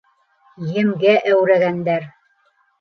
Емгә 0.83 1.13
әүрәгәндәр! 1.35 2.11